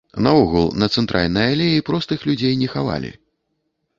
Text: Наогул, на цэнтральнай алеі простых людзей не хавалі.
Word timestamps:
Наогул, 0.27 0.63
на 0.83 0.87
цэнтральнай 1.01 1.47
алеі 1.57 1.85
простых 1.89 2.25
людзей 2.31 2.57
не 2.61 2.71
хавалі. 2.75 3.15